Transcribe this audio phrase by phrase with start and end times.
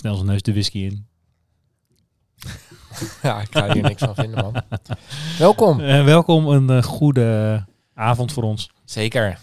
[0.00, 1.06] Snel zijn neus de whisky in.
[3.22, 4.62] Ja, ik ga hier niks van vinden, man.
[5.38, 5.80] Welkom.
[5.80, 7.64] Eh, welkom, een eh, goede
[7.94, 8.70] avond voor ons.
[8.84, 9.38] Zeker.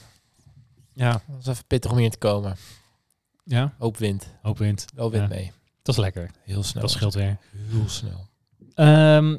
[0.94, 2.56] Ja, Het was even pittig om hier te komen.
[3.44, 3.74] ja.
[3.78, 4.28] Hoop wind.
[4.42, 4.86] Hoop wind.
[4.96, 5.36] Wel wind Ja.
[5.36, 5.52] mee.
[5.82, 6.32] Dat is lekker.
[6.44, 6.82] Heel snel.
[6.82, 7.38] Dat scheelt weer.
[7.70, 8.28] Heel snel.
[8.74, 9.38] Ehm,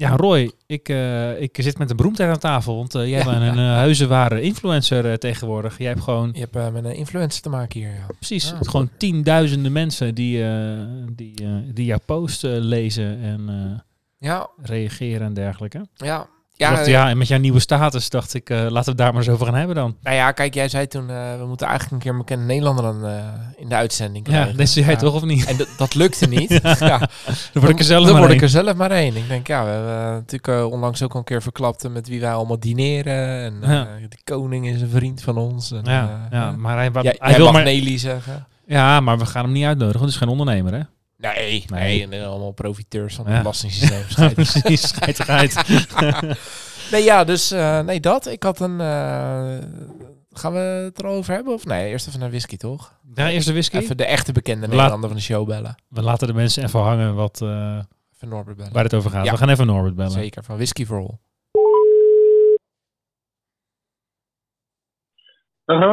[0.00, 2.76] ja, Roy, ik, eh, ik zit met een beroemdheid aan tafel.
[2.76, 3.24] Want eh, jij Ja.
[3.24, 5.78] bent een uh, huizenware influencer eh, tegenwoordig.
[5.78, 8.06] Jij hebt gewoon, Je hebt eh, met een influencer te maken hier, ja.
[8.18, 8.56] precies, Ja.
[8.60, 10.78] gewoon tienduizenden mensen die, eh,
[11.12, 13.78] die, eh, die jouw post eh, lezen en eh,
[14.28, 15.86] Ja, reageren en dergelijke.
[15.94, 16.26] ja.
[16.60, 18.96] Ja, Ja, dacht, ja, en met jouw nieuwe status dacht ik, eh, laten we het
[18.98, 19.96] daar maar eens over gaan hebben dan.
[20.02, 22.84] nou ja, kijk, jij zei toen, eh, we moeten eigenlijk een keer een bekende Nederlander
[22.84, 23.14] dan, eh,
[23.56, 24.56] in de uitzending Ja, krijgen.
[24.56, 25.00] dat zei jij Ja.
[25.00, 25.44] toch of niet?
[25.44, 26.60] En dat lukte niet.
[26.78, 26.98] ja.
[26.98, 27.08] Dan
[27.52, 29.16] word ik er zelf dan maar word ik er zelf maar één.
[29.16, 32.32] Ik denk, ja, we hebben natuurlijk onlangs ook al een keer verklapt met wie wij
[32.32, 33.42] allemaal dineren.
[33.62, 33.88] En Ja.
[34.08, 35.70] de koning is een vriend van ons.
[35.72, 37.62] En, Ja, ja, maar hij, wil mag maar...
[37.64, 38.46] Nelly zeggen.
[38.66, 40.80] Ja, maar we gaan hem niet uitnodigen, want het is geen ondernemer, hè?
[41.20, 41.64] Nee, Nee.
[41.80, 42.02] nee.
[42.02, 43.30] En, eh, allemaal profiteurs van Ja.
[43.30, 44.02] het belastingssysteem.
[44.08, 44.34] Schijt.
[44.34, 45.54] Precies, scheitigheid.
[46.90, 48.26] nee, ja, dus eh, nee, dat.
[48.26, 48.80] Ik had een...
[48.80, 49.58] eh,
[50.32, 51.52] gaan we het erover hebben?
[51.54, 52.98] Of nee, eerst even naar whisky, toch?
[53.14, 53.76] Ja, eerst de whisky.
[53.76, 55.74] Even de echte bekende Laat- Nederlander van de show bellen.
[55.88, 57.78] We laten de mensen even hangen wat, eh,
[58.14, 58.72] Even Norbert bellen.
[58.72, 59.24] waar het over gaat.
[59.24, 59.30] Ja.
[59.32, 60.10] We gaan even Norbert bellen.
[60.10, 61.18] Zeker, van Whisky for All.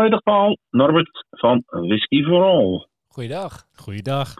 [0.10, 0.58] Dag Paul.
[0.70, 2.88] Norbert van Whisky for All.
[3.08, 3.68] Goeiedag.
[3.76, 4.34] Goeiedag.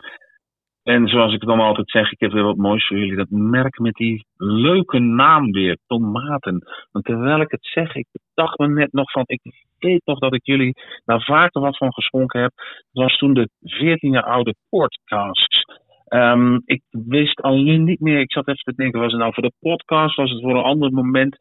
[0.88, 3.16] En zoals ik dan altijd zeg, ik heb weer wat moois voor jullie.
[3.16, 6.64] Dat merk met die leuke naam weer, tomaten.
[6.92, 9.42] Want terwijl ik het zeg, ik dacht me net nog van, ik
[9.78, 10.74] weet nog dat ik jullie
[11.06, 12.52] daar vaker wat van geschonken heb.
[12.92, 15.66] Dat was toen de 14 jaar oude podcast.
[16.06, 19.44] Ehm, ik wist alleen niet meer, ik zat even te denken, was het nou voor
[19.44, 20.16] de podcast?
[20.16, 21.38] Was het voor een ander moment?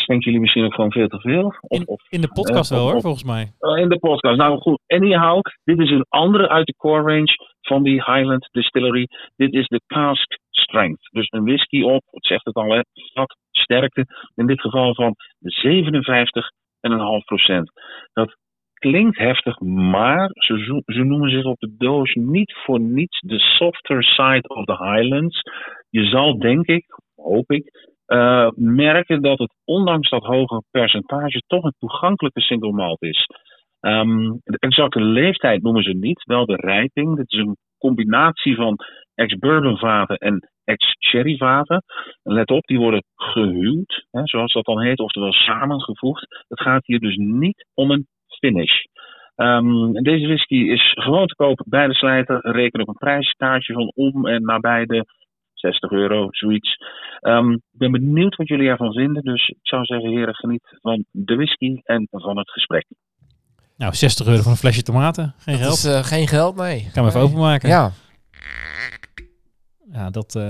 [0.00, 1.44] Schenken jullie misschien ook gewoon veel te veel?
[1.60, 3.52] Of, In, in de podcast Eh, wel op- hoor, volgens mij.
[3.58, 4.36] Oh, in de podcast.
[4.38, 9.06] Nou goed, anyhow, dit is een andere uit de core range van die Highland Distillery.
[9.36, 11.08] Dit is de cask strength.
[11.12, 12.80] Dus een whisky op, het zegt het al, hè,
[13.14, 14.04] vat sterkte.
[14.34, 17.70] In dit geval van 57,5 procent.
[18.12, 18.36] Dat
[18.74, 24.02] klinkt heftig, maar ze, ze noemen zich op de doos niet voor niets de softer
[24.04, 25.40] side of the Highlands.
[25.90, 26.84] Je zal, denk ik,
[27.16, 27.70] hoop ik,
[28.10, 33.26] eh, merken dat het ondanks dat hoge percentage toch een toegankelijke single malt is.
[33.80, 37.16] Ehm, de exacte leeftijd noemen ze niet, wel de rijping.
[37.16, 38.76] Dit is een combinatie van
[39.14, 41.82] ex-bourbon vaten en ex-sherry vaten.
[42.22, 46.44] En let op, die worden gehuwd, hè, zoals dat dan heet, oftewel samengevoegd.
[46.48, 48.06] Het gaat hier dus niet om een
[48.40, 48.82] finish.
[49.34, 52.38] Ehm, deze whisky is gewoon te koop bij de slijter.
[52.42, 55.04] Reken op een prijskaartje van om en nabij de
[55.60, 56.76] 60 euro, zoiets.
[57.20, 59.22] Ehm, ik ben benieuwd wat jullie ervan vinden.
[59.22, 62.86] Dus ik zou zeggen, heren, geniet van de whisky en van het gesprek.
[63.76, 65.34] Nou, 60 euro voor een flesje tomaten.
[65.38, 65.76] Geen Dat geld.
[65.76, 66.76] is eh, geen geld, nee.
[66.78, 67.68] Ik kan hem even openmaken.
[67.68, 67.90] Ja.
[69.92, 70.34] Ja, dat...
[70.34, 70.42] eh,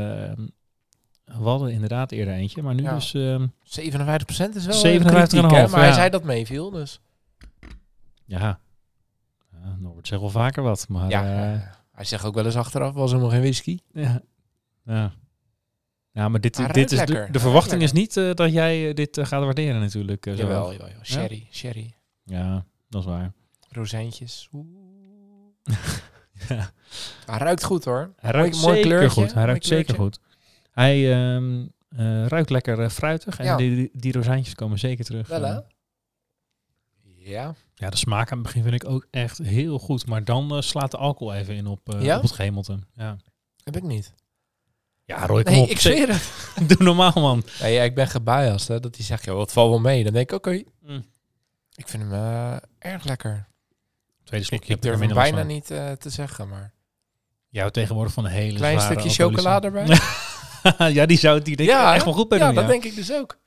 [1.25, 2.97] we hadden inderdaad eerder eentje, maar nu Ja.
[2.97, 3.15] is...
[3.15, 5.50] ehm, 57% is wel 57,5, 57,5.
[5.50, 7.00] hè, Maar hij zei dat meeviel, dus...
[8.26, 8.60] ja.
[9.53, 11.09] ja, Norbert zegt wel vaker wat, maar...
[11.10, 11.60] Ja, eh, eh,
[11.93, 13.78] hij zegt ook wel eens achteraf, was helemaal geen whisky.
[13.93, 14.20] Ja.
[14.85, 15.13] Ja.
[16.13, 19.19] Ja, maar dit, dit is de, de verwachting is niet eh, dat jij eh, dit
[19.19, 20.25] eh, gaat waarderen natuurlijk.
[20.25, 20.31] zo.
[20.31, 21.05] Jawel, jawel, jawel.
[21.05, 21.95] Sherry, sherry.
[22.25, 23.33] Ja, dat is waar.
[23.69, 24.49] Rozijntjes.
[26.49, 26.71] Ja.
[27.27, 28.13] Hij ruikt goed hoor.
[28.17, 29.25] Hij ruikt mooi zeker kleurtje, goed.
[29.25, 30.21] Hij mooi ruikt zeker kleurtje.
[30.21, 30.39] goed.
[30.71, 33.57] Hij ehm, eh, ruikt lekker fruitig en Ja.
[33.57, 35.29] die, die, rozijntjes komen zeker terug.
[35.29, 35.59] Wel hè?
[37.17, 37.55] Ja.
[37.75, 40.06] Ja, de smaak aan het begin vind ik ook echt heel goed.
[40.06, 42.17] Maar dan slaat de alcohol even in op, Ja?
[42.17, 42.79] op het gehemelte.
[42.94, 43.17] Ja,
[43.65, 44.15] Heb ik niet.
[45.11, 45.69] Ja Roy, kom Nee, op.
[45.69, 46.23] ik zweer het.
[46.69, 47.43] Doe normaal, man.
[47.61, 48.81] Nee, ja, ik ben gebiased hè.
[48.81, 50.05] Dat hij zegt, joh, wat valt wel mee.
[50.05, 50.62] Dan denk ik, oké.
[50.83, 51.05] Mm.
[51.75, 53.49] Ik vind hem eh, erg lekker.
[54.25, 54.75] Tweede slokje.
[54.75, 56.73] ik durf hem er bijna niet eh, te zeggen, maar...
[57.49, 59.99] Jou tegenwoordig van een hele Klein zware stukje chocolade erbij.
[60.99, 62.55] ja, die zou die denk ik Ja, echt wel goed bij ja, doen.
[62.55, 63.39] dat denk ik dus ook.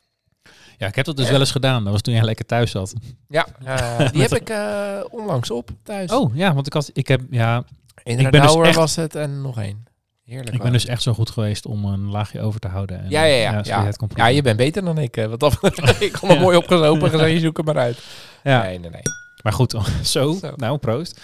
[0.77, 1.83] ja, ik heb dat dus wel eens gedaan.
[1.83, 2.94] Dat was toen jij lekker thuis zat.
[3.27, 6.12] Ja, eh, die heb ik eh, onlangs op thuis.
[6.12, 7.63] Oh ja, want ik had, ik heb, ja,
[8.04, 9.86] in ik ben dus echt- was het en nog één.
[10.23, 10.55] Heerlijk.
[10.55, 12.99] ik ben dus echt zo goed geweest om een laagje over te houden.
[13.03, 13.63] En, Ja, ja, ja.
[13.63, 15.17] zodat Ja, kon je bent beter dan ik.
[15.17, 15.57] eh, Wat dat,
[15.99, 16.39] ik Ja.
[16.39, 18.03] mooi opgezopen gezegd, zoek hem maar uit.
[18.43, 18.61] Ja.
[18.61, 19.01] Nee, nee, nee.
[19.43, 19.71] Maar goed,
[20.03, 20.33] zo.
[20.33, 20.53] Zo.
[20.55, 21.19] Nou, proost.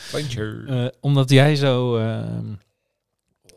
[0.68, 2.46] Eh, omdat jij zo ehm,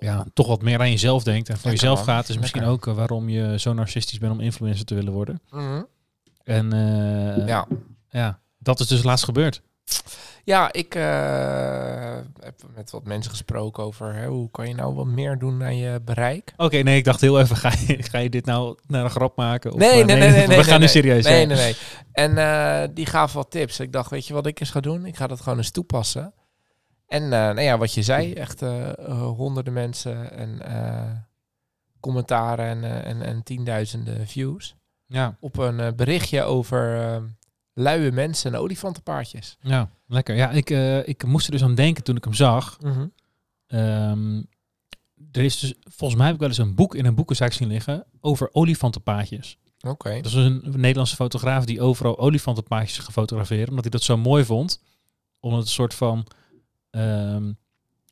[0.01, 2.87] ja, toch wat meer aan jezelf denkt en voor Lekker, jezelf gaat, is misschien ook
[2.87, 5.41] eh, waarom je zo narcistisch bent om influencer te willen worden.
[5.51, 5.83] Mhm.
[6.45, 7.67] En eh, Ja.
[8.11, 9.63] ja, dat is dus laatst gebeurd.
[10.45, 15.07] Ja, ik eh, heb met wat mensen gesproken over hè, hoe kan je nou wat
[15.07, 16.53] meer doen aan je bereik.
[16.57, 19.37] Oké, nee, ik dacht heel even, ga je, ga je dit nou naar een grap
[19.37, 19.73] maken?
[19.73, 21.77] Of, Nee, eh, nee, nee, nee, We nee, gaan nu serieus Nee, nee, nee.
[22.13, 23.81] En eh, die gaven wat tips.
[23.81, 25.07] Ik dacht, weet je wat ik eens ga doen?
[25.07, 26.35] Ik ga dat gewoon eens toepassen.
[27.07, 28.61] En eh, nou ja, wat je zei, echt
[29.37, 31.27] honderden mensen en
[32.01, 37.21] commentaren en, en, en tienduizenden views Ja, op een berichtje over
[37.75, 39.57] luie mensen en olifantenpaardjes.
[39.61, 40.35] ja, lekker.
[40.37, 42.79] Ja, ik, eh, ik moest er dus aan denken toen ik hem zag.
[43.67, 44.43] Ehm,
[45.33, 47.69] er is dus, volgens mij heb ik wel eens een boek in een boekenzaak zien
[47.69, 49.59] liggen over olifantenpaadjes.
[49.81, 50.15] Oké.
[50.17, 54.81] Dat is een Nederlandse fotograaf die overal olifantenpaadjes gefotografeerd, omdat hij dat zo mooi vond.
[55.41, 56.27] Omdat het een soort van
[56.91, 57.53] ehm,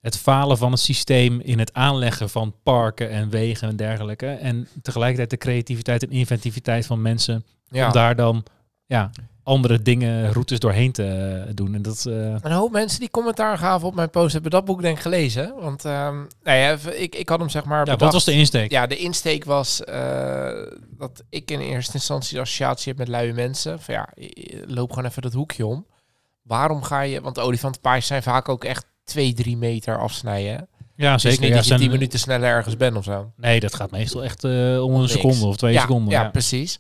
[0.01, 4.27] het falen van het systeem in het aanleggen van parken en wegen en dergelijke.
[4.27, 7.87] En tegelijkertijd de creativiteit en inventiviteit van mensen Ja.
[7.87, 8.45] om daar dan
[8.91, 9.11] ja,
[9.43, 11.05] andere dingen, routes doorheen te
[11.47, 11.75] eh, doen.
[11.75, 14.83] En dat, eh, Een hoop mensen die commentaar gaven op mijn post hebben dat boek
[14.83, 15.55] denk ik gelezen.
[15.61, 18.01] Want ehm, nou ja, ik, ik had hem zeg maar ja, bedacht.
[18.01, 18.71] wat was de insteek?
[18.71, 20.51] Ja, de insteek was eh,
[20.99, 23.81] dat ik in eerste instantie de associatie heb met luie mensen.
[23.81, 24.09] Van ja,
[24.67, 25.87] loop gewoon even dat hoekje om.
[26.43, 27.21] Waarom ga je...
[27.21, 30.69] Want olifantenpaardjes zijn vaak ook echt 2, 3 meter afsnijden.
[30.97, 31.41] Ja, is zeker.
[31.41, 33.33] niet Ja, dat je 10 minuten sneller ergens bent of zo.
[33.37, 35.13] Nee, dat gaat meestal echt om een Niks.
[35.13, 36.11] seconde of twee seconden.
[36.13, 36.79] Ja, precies.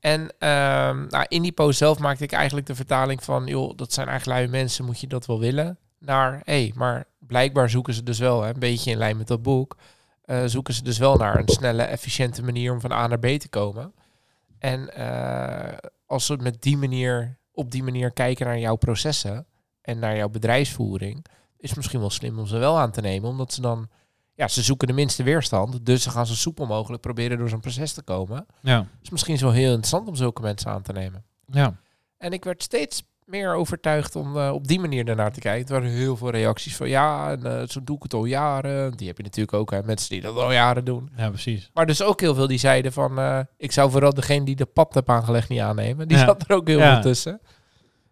[0.00, 3.46] En ehm, nou, in die post zelf maakte ik eigenlijk de vertaling van...
[3.46, 5.78] joh, dat zijn eigenlijk luie mensen, moet je dat wel willen?
[5.98, 9.26] Naar, hé, hey, maar blijkbaar zoeken ze dus wel, hè, een beetje in lijn met
[9.26, 9.76] dat boek...
[10.24, 13.26] eh, zoeken ze dus wel naar een snelle, efficiënte manier om van A naar B
[13.26, 13.94] te komen.
[14.58, 19.46] En eh, als ze met die manier, op die manier kijken naar jouw processen
[19.80, 21.24] en naar jouw bedrijfsvoering,
[21.56, 23.88] is het misschien wel slim om ze wel aan te nemen, omdat ze dan,
[24.36, 27.60] ja, ze zoeken de minste weerstand, dus ze gaan zo soepel mogelijk proberen door zo'n
[27.60, 28.46] proces te komen.
[28.62, 31.24] ja, Dus misschien is het wel heel interessant om zulke mensen aan te nemen.
[31.50, 31.76] ja.
[32.18, 35.74] En ik werd steeds meer overtuigd om eh, op die manier ernaar te kijken.
[35.74, 38.92] Er waren heel veel reacties van ja, en, eh, zo doe ik het al jaren.
[38.96, 41.10] Die heb je natuurlijk ook, hè, mensen die dat al jaren doen.
[41.16, 41.70] ja, precies.
[41.74, 43.18] Maar dus ook heel veel die zeiden van...
[43.18, 46.08] eh, ik zou vooral degene die de pad heb aangelegd niet aannemen.
[46.08, 46.24] Die Ja.
[46.24, 46.92] zat er ook heel Ja.
[46.92, 47.40] veel tussen.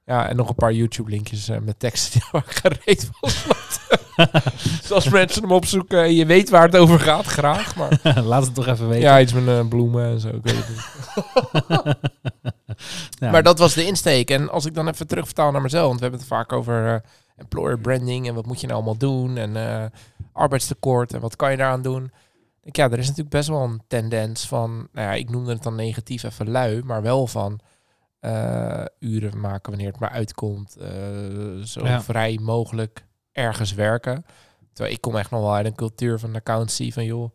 [0.07, 3.99] Ja, en nog een paar YouTube-linkjes met teksten die waar gereed snapte.
[4.81, 7.77] dus als mensen hem opzoeken en je weet waar het over gaat, graag.
[7.77, 9.03] Maar Laat het toch even weten.
[9.03, 10.29] ja, iets met eh, bloemen en zo.
[10.29, 11.97] Ik weet het niet.
[13.19, 13.31] Ja.
[13.31, 14.31] Maar dat was de insteek.
[14.31, 17.01] En als ik dan even terugvertaal naar mezelf, want we hebben het vaak over eh,
[17.37, 19.85] employer branding en wat moet je nou allemaal doen en eh,
[20.33, 22.13] arbeidstekort en wat kan je daaraan doen.
[22.63, 25.63] Ik, ja, er is natuurlijk best wel een tendens van, nou ja, ik noemde het
[25.63, 27.61] dan negatief even lui, maar wel van
[28.21, 30.89] eh, uren maken wanneer het maar uitkomt, eh,
[31.65, 32.03] zo Ja.
[32.03, 34.25] vrij mogelijk ergens werken.
[34.73, 37.31] Terwijl ik kom echt nog wel uit een cultuur van accountancy van joh,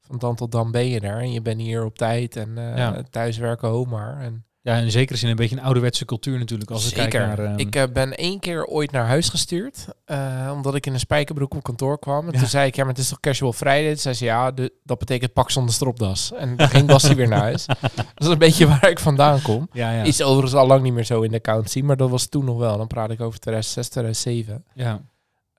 [0.00, 2.76] van dan tot dan ben je er en je bent hier op tijd en eh
[2.76, 3.02] Ja.
[3.10, 4.20] thuiswerken home maar.
[4.20, 6.70] En Ja, in zekere zin een beetje een ouderwetse cultuur natuurlijk.
[6.70, 7.26] Als ik kijk Zeker.
[7.28, 7.38] naar...
[7.38, 10.98] ehm, Ik eh, ben één keer ooit naar huis gestuurd, eh, omdat ik in een
[10.98, 12.26] spijkerbroek op kantoor kwam.
[12.26, 12.38] En Ja.
[12.38, 13.88] toen zei ik, ja, maar het is toch casual Friday?
[13.88, 16.32] Toen zei ze, ja, de- dat betekent pak zonder stropdas.
[16.32, 17.66] En dan ging Bassie weer naar huis.
[17.94, 19.68] Dat is een beetje waar ik vandaan kom.
[19.72, 20.02] ja, ja.
[20.02, 22.58] Is overigens al lang niet meer zo in de accountancy, maar dat was toen nog
[22.58, 22.76] wel.
[22.76, 24.64] Dan praat ik over 2006, 2007.
[24.74, 25.00] ja.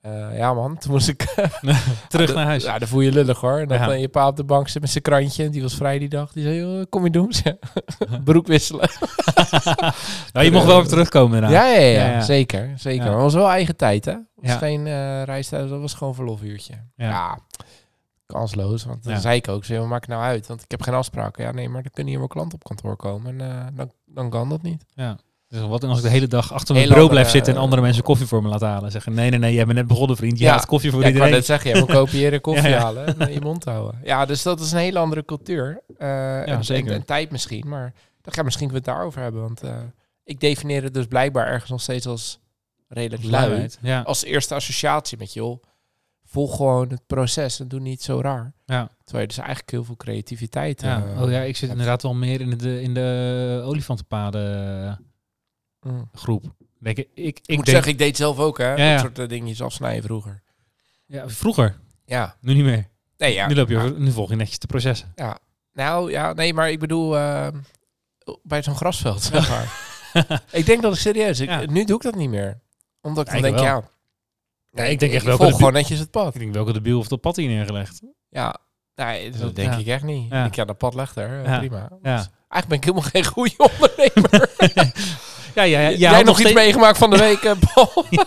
[0.06, 1.22] Eh, ja man, toen moest ik...
[2.08, 2.64] Terug naar huis.
[2.64, 3.58] Ja, dan voel je lullig hoor.
[3.58, 3.90] En dan Ja.
[3.90, 5.44] eh, je pa op de bank zit met zijn krantje.
[5.44, 6.32] En die was vrij die dag.
[6.32, 7.32] Die zei, "Joh, kom je doen?
[8.24, 8.88] Broek wisselen.
[10.32, 11.66] nou, je mocht wel weer terugkomen inderdaad.
[11.74, 12.72] Ja, ja, ja, zeker.
[12.76, 13.04] zeker.
[13.04, 14.12] Maar het was wel eigen tijd, hè?
[14.12, 16.74] Het was geen eh reistijd, dat was gewoon verlofuurtje.
[16.96, 17.08] Ja.
[17.08, 17.38] Ja.
[18.26, 18.84] kansloos.
[18.84, 20.46] Want dan zei ik ook, zo, wat maak ik nou uit?
[20.46, 21.44] Want ik heb geen afspraken.
[21.44, 23.40] Ja, nee, maar dan kunnen hier wel klanten op kantoor komen.
[23.40, 24.84] En eh, dan, dan kan dat niet.
[24.94, 25.16] Ja.
[25.48, 28.02] Dus wat als ik de hele dag achter mijn bureau blijf zitten en andere mensen
[28.02, 28.90] koffie voor me laat halen.
[28.90, 30.38] Zeggen, nee, nee, nee, jij bent net begonnen vriend.
[30.38, 30.50] Je Ja.
[30.50, 31.34] haalt koffie voor Ja, ik iedereen.
[31.34, 34.00] net zeggen, je moet kopiëren, koffie Ja, halen en eh, je mond houden.
[34.04, 35.82] Ja, dus dat is een hele andere cultuur.
[35.98, 36.90] Eh, en, zeker.
[36.90, 39.40] En, en tijd misschien, maar dan gaan misschien we het daarover hebben.
[39.42, 39.76] Want eh,
[40.24, 42.38] ik definieer het dus blijkbaar ergens nog steeds als
[42.88, 43.68] redelijk lui.
[43.80, 44.00] Ja.
[44.00, 45.62] Als eerste associatie met joh,
[46.24, 48.52] volg gewoon het proces en doe niet zo raar.
[48.64, 48.88] Ja.
[49.04, 51.04] Terwijl je dus eigenlijk heel veel creativiteit Ja.
[51.14, 51.72] eh, oh ja, ik zit hebt.
[51.72, 55.04] inderdaad wel meer in de, in de olifantenpaden.
[56.12, 56.44] Groep.
[56.78, 58.74] Denk ik, ik, ik moet denk, zeggen, ik deed zelf ook, hè.
[58.74, 58.92] Ja, ja.
[58.92, 60.42] Dat soort eh, dingetjes afsnijden vroeger.
[61.06, 62.36] ja, vroeger, Ja.
[62.40, 62.88] nu niet meer.
[63.16, 63.46] Nee, ja.
[63.46, 65.14] nu, loop je, over- nu volg je netjes de processen.
[65.72, 67.16] Nou, ja, nee, maar ik bedoel...
[67.16, 67.48] eh,
[68.42, 69.72] bij zo'n grasveld, zeg maar.
[70.52, 71.40] ik denk dat ik serieus...
[71.40, 71.60] Ik, Ja.
[71.66, 72.60] Nu doe ik dat niet meer.
[73.00, 73.78] Omdat ik Ja, dan ik denk, wel.
[73.80, 73.88] ja...
[74.84, 76.34] Ja, ik denk echt ik welke volg gewoon netjes het pad.
[76.34, 78.00] Ik denk welke de biel of de pad hier neergelegd.
[78.28, 78.56] Ja,
[78.94, 79.78] nee, dat Dat- denk ja.
[79.78, 80.30] ik echt niet.
[80.30, 80.44] Ja.
[80.44, 81.38] Ik ja, dat pad legt er.
[81.40, 81.58] eh, Ja.
[81.58, 81.88] Prima.
[82.02, 82.16] Ja.
[82.16, 84.50] Dus eigenlijk ben ik helemaal geen goede ondernemer.
[85.56, 88.04] Ja, ja, ja, Jij nog iets meegemaakt van de week, eh, Paul?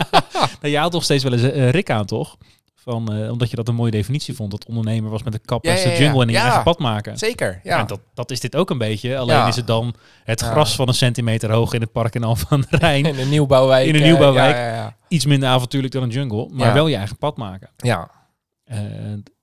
[0.62, 2.38] Nou, je haalt toch steeds wel eens eh, Rick aan, toch?
[2.76, 4.52] Van, eh, omdat je dat een mooie definitie vond.
[4.52, 5.98] Dat ondernemer was met een kap Ja, en ja, de ja.
[5.98, 6.42] jungle en Ja.
[6.44, 7.18] eigen pad maken.
[7.18, 7.78] Zeker, Ja.
[7.78, 7.84] ja.
[7.84, 9.18] dat, dat is dit ook een beetje.
[9.18, 9.48] Alleen Ja.
[9.48, 10.52] is het dan het Ja.
[10.52, 13.06] gras van een centimeter hoog in het park in Alphen aan de Rijn.
[13.06, 13.88] In een nieuwbouwwijk.
[13.88, 14.56] In een nieuwbouwwijk.
[14.56, 14.96] Ja, ja, ja.
[15.08, 16.48] Iets minder avontuurlijk dan een jungle.
[16.52, 16.74] Maar Ja.
[16.74, 17.70] wel je eigen pad maken.
[17.78, 18.10] ja.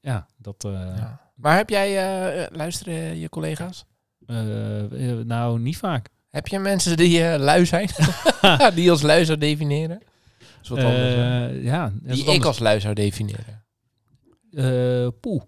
[0.00, 0.54] Ja, dat...
[0.96, 1.20] ja.
[1.34, 3.84] Maar heb jij, luisteren je collega's?
[5.24, 6.08] nou, niet vaak.
[6.36, 7.88] Heb je mensen die eh, lui zijn?
[8.74, 10.02] die als lui zou definiëren?
[10.62, 11.14] Is wat anders?
[11.14, 13.64] Eh, ja, Die ik als lui zou definiëren.
[14.50, 15.42] Eh, poeh.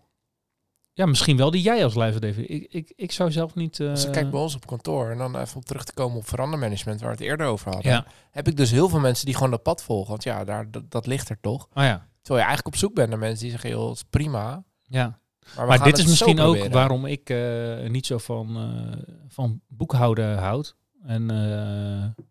[0.92, 2.50] Ja, misschien wel die jij als luister David.
[2.50, 3.80] Ik, ik, ik zou zelf niet...
[3.80, 6.28] Als ik kijk bij ons op kantoor en dan even op terug te komen op
[6.28, 7.92] verandermanagement waar we het eerder over hadden.
[7.92, 8.07] Ja.
[8.30, 10.11] Heb ik dus heel veel mensen die gewoon dat pad volgen.
[10.11, 11.68] Want ja, daar, dat, dat ligt er toch.
[11.75, 14.04] Oh ja, Terwijl je eigenlijk op zoek bent naar mensen die zeggen, joh, het is
[14.11, 14.64] prima.
[14.83, 15.21] ja.
[15.67, 20.75] Maar, dit is misschien ook waarom ik eh, niet zo van, eh, van boekhouden houd.
[21.07, 22.25] En eh,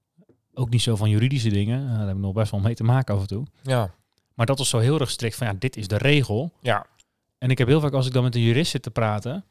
[0.54, 1.88] ook niet zo van juridische dingen.
[1.88, 3.46] Daar hebben we nog best wel mee te maken af en toe.
[3.64, 3.90] Ja,
[4.34, 6.52] Maar dat is zo heel erg strikt van ja, dit is de regel.
[6.62, 6.86] ja.
[7.38, 9.44] En ik heb heel vaak als ik dan met een jurist zit te praten,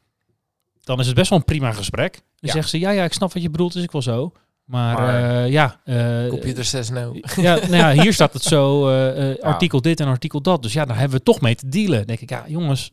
[0.83, 2.13] dan is het best wel een prima gesprek.
[2.13, 2.51] Dan Ja.
[2.51, 4.31] zeggen ze, ja, ja, ik snap wat je bedoelt, is ik wel zo.
[4.65, 7.13] Maar, Maar- ja, eh, Computer says no.
[7.35, 9.35] ja, nou ja, hier staat het zo, Ja.
[9.41, 10.61] artikel dit en artikel dat.
[10.61, 11.97] Dus ja, daar hebben we toch mee te dealen.
[11.97, 12.91] Dan denk ik, ja, jongens,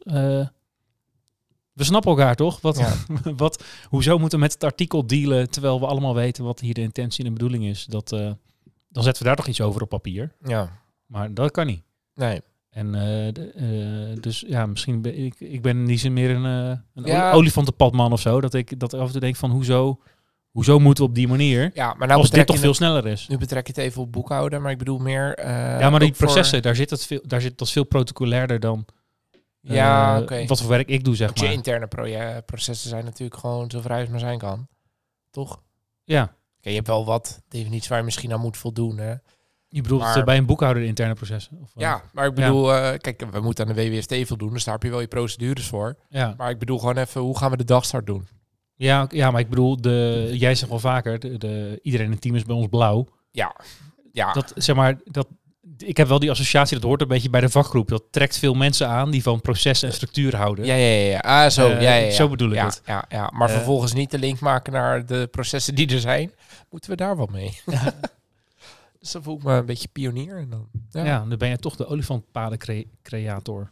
[1.74, 2.60] we snappen elkaar toch?
[2.60, 2.92] Wat, Ja.
[3.36, 6.80] wat, hoezo moeten we met het artikel dealen, terwijl we allemaal weten wat hier de
[6.80, 7.84] intentie en de bedoeling is?
[7.84, 8.30] Dat, eh,
[8.88, 10.32] dan zetten we daar toch iets over op papier.
[10.46, 10.70] Ja,
[11.06, 11.82] Maar dat kan niet.
[12.14, 12.40] nee.
[12.70, 13.50] En eh, de-
[14.14, 17.32] eh, dus ja, misschien ben ik, ik ben in die zin meer een, een Ja.
[17.32, 18.40] olifantenpadman of zo.
[18.40, 20.00] Dat ik dat af en toe denk van hoezo,
[20.50, 23.28] hoezo moeten we op die manier, Ja, maar nou als dit toch veel sneller is.
[23.28, 25.46] Nu betrek je het even op boekhouden, maar ik bedoel meer...
[25.80, 28.84] ja, maar die voor- processen, daar zit het veel, daar zit dat veel protocolairder dan
[29.72, 30.46] Ja, oké.
[30.46, 31.54] wat voor werk ik doe, zeg Want je maar.
[31.54, 34.68] interne processen zijn natuurlijk gewoon zo vrij als maar zijn kan.
[35.30, 35.62] Toch?
[36.04, 36.22] Ja,
[36.58, 39.14] Oké, je hebt wel wat definities waar je misschien aan moet voldoen, hè?
[39.68, 41.58] je bedoelt Maar- eh, bij een boekhouder de interne processen?
[41.62, 44.64] Of, eh, Ja, maar ik bedoel, eh, kijk, we moeten aan de WWST voldoen, dus
[44.64, 45.96] daar heb je wel je procedures voor.
[46.08, 46.34] ja.
[46.36, 48.28] Maar ik bedoel gewoon even, hoe gaan we de dagstart doen?
[48.74, 52.20] Ja, ja, maar ik bedoel, de, jij zegt wel vaker, de, de, iedereen in het
[52.20, 53.06] team is bij ons blauw.
[53.30, 53.56] Ja,
[54.12, 55.28] ja, Dat, zeg maar, dat,
[55.78, 57.88] ik heb wel die associatie, dat hoort een beetje bij de vakgroep.
[57.88, 60.64] Dat trekt veel mensen aan die van processen en structuur houden.
[60.64, 61.18] ja, ja, ja.
[61.18, 62.10] Ah, zo, Eh, ja, ja, ja.
[62.10, 62.82] zo bedoel ik ja, het.
[62.84, 63.30] Ja, ja.
[63.34, 63.54] Maar Eh.
[63.54, 66.32] vervolgens niet de link maken naar de processen die er zijn.
[66.70, 67.60] Moeten we daar wat mee?
[69.00, 70.36] dus dan voel ik me een beetje pionier.
[70.36, 70.68] En dan,
[71.04, 73.70] ja, dan ben je toch de olifantpaden-creator.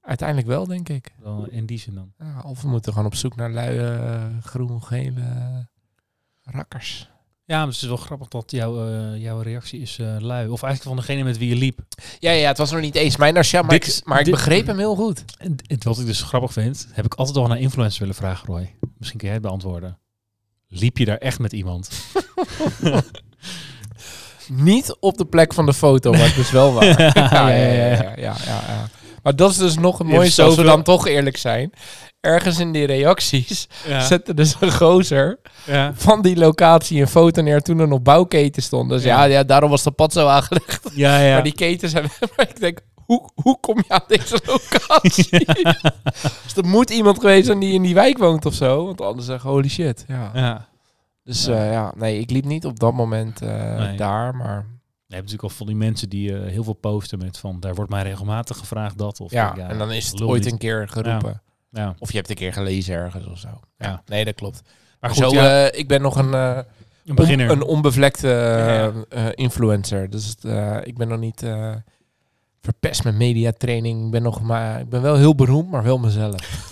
[0.00, 1.12] Uiteindelijk wel, denk ik.
[1.22, 2.12] Dan in die zin dan.
[2.18, 3.98] Ja, of we moeten gewoon op zoek naar luie,
[4.42, 5.66] groen-gele
[6.42, 7.10] rakkers.
[7.48, 10.48] Ja, maar het is wel grappig dat jouw, eh, jouw reactie is eh, lui.
[10.48, 11.80] Of eigenlijk van degene met wie je liep.
[12.18, 14.66] Ja, ja, het was nog niet eens mijn Nasja, maar, Dit- ik, maar ik begreep
[14.66, 15.24] hem heel goed.
[15.38, 18.46] En het- wat ik dus grappig vind, heb ik altijd al naar influencers willen vragen,
[18.46, 18.74] Roy.
[18.98, 19.98] Misschien kun jij het beantwoorden.
[20.68, 21.90] Liep je daar echt met iemand?
[24.48, 26.84] Niet op de plek van de foto, maar het is wel waar.
[27.14, 28.88] ja, ja, ja, ja, ja, ja, ja.
[29.22, 31.70] Maar dat is dus nog het mooiste als we dan toch eerlijk zijn.
[32.20, 34.00] Ergens in die reacties Ja.
[34.00, 35.92] zette dus een gozer ja.
[35.94, 38.96] van die locatie een foto neer toen er nog bouwketen stonden.
[38.96, 39.32] Dus ja, Ja.
[39.32, 40.90] ja, daarom was dat pad zo aangelegd.
[40.94, 41.32] Ja, ja.
[41.32, 42.10] Maar die ketens hebben...
[42.36, 45.44] Maar ik denk, hoe, hoe kom je aan deze locatie?
[46.42, 48.84] dus er moet iemand geweest zijn die in die wijk woont of zo.
[48.84, 50.04] Want anders zeggen, holy shit.
[50.08, 50.30] Ja.
[50.34, 50.68] ja.
[51.24, 51.70] Dus Ja.
[51.70, 51.92] ja.
[51.96, 53.96] nee, ik liep niet op dat moment eh, Nee.
[53.96, 54.66] daar, maar...
[55.06, 57.74] Je hebt natuurlijk al van die mensen die eh, heel veel posten met van, daar
[57.74, 59.20] wordt mij regelmatig gevraagd dat.
[59.20, 60.52] Of Ja, en dan is het ooit niet.
[60.52, 61.42] een keer geroepen.
[61.70, 61.94] Ja.
[61.98, 63.48] Of je hebt een keer gelezen ergens of zo.
[63.78, 64.62] Ja, nee, dat klopt.
[65.00, 66.58] Maar goed, zo, eh, ik ben nog een, eh,
[67.04, 67.50] een beginner.
[67.50, 68.30] on- een onbevlekte
[69.08, 70.10] eh, influencer.
[70.10, 70.34] Dus
[70.82, 71.44] ik ben nog niet
[72.60, 74.04] verpest met mediatraining.
[74.04, 76.66] Ik ben nog maar, ik ben wel heel beroemd, maar wel mezelf.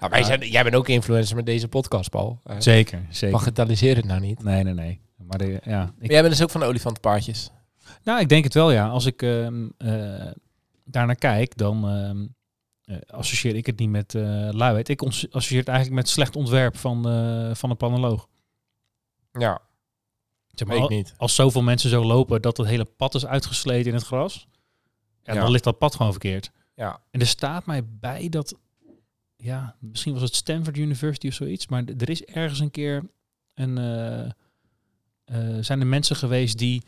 [0.00, 2.38] Nou, wij zijn, jij bent ook influencer met deze podcast, Paul.
[2.58, 3.36] Zeker, zeker.
[3.36, 4.42] Bagatelliseer het nou niet.
[4.42, 5.00] Nee, nee, nee.
[5.16, 7.50] Maar de, ja, ik, jij bent dus ook van de olifantenpaardjes.
[8.04, 8.88] nou, ik denk het wel, ja.
[8.88, 10.26] Als ik ehm eh,
[10.84, 12.26] daarnaar kijk, dan ehm, eh,
[13.06, 14.88] associeer ik het niet met eh luiheid.
[14.88, 18.28] Ik associeer het eigenlijk met slecht ontwerp van, eh, van een panoloog.
[19.32, 19.60] Ja,
[20.48, 21.14] Zeg maar, ik niet.
[21.16, 24.48] als zoveel mensen zo lopen dat het hele pad is uitgesleten in het gras,
[25.22, 25.40] ja, Ja.
[25.40, 26.50] dan ligt dat pad gewoon verkeerd.
[26.74, 28.54] Ja, En er staat mij bij dat,
[29.36, 33.10] ja, misschien was het Stanford University of zoiets, maar er is ergens een keer
[33.54, 34.24] een, eh,
[35.24, 36.82] eh, zijn er mensen geweest die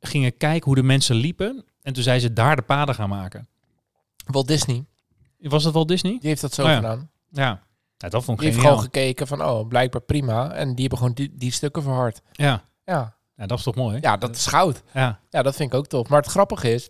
[0.00, 3.48] gingen kijken hoe de mensen liepen en toen zijn ze daar de paden gaan maken.
[4.26, 4.84] Walt Disney,
[5.40, 6.12] Was dat wel Disney?
[6.20, 6.74] die heeft dat zo Oh ja.
[6.74, 7.10] gedaan.
[7.30, 7.62] Ja.
[7.96, 8.78] ja, dat vond ik Die heeft geniaal.
[8.78, 10.52] gewoon gekeken van, oh, blijkbaar prima.
[10.52, 12.20] En die hebben gewoon die, die stukken verhard.
[12.32, 12.64] Ja.
[12.84, 13.16] Ja.
[13.36, 13.98] ja, dat is toch mooi?
[14.00, 14.82] ja, dat is goud.
[14.94, 16.08] Ja, Ja, dat vind ik ook tof.
[16.08, 16.88] Maar het grappige is,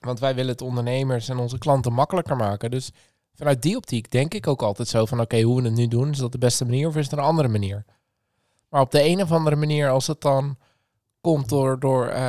[0.00, 2.70] want wij willen het ondernemers en onze klanten makkelijker maken.
[2.70, 2.90] Dus
[3.34, 6.10] vanuit die optiek denk ik ook altijd zo van, oké, hoe we het nu doen,
[6.10, 7.84] is dat de beste manier of is er een andere manier?
[8.68, 10.56] Maar op de een of andere manier, als het dan
[11.32, 12.22] komt door, door eh,